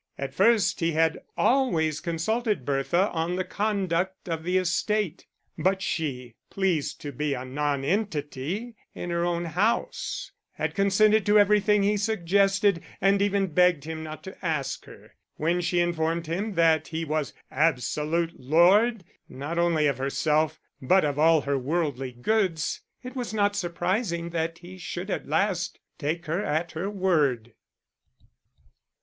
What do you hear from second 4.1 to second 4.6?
of the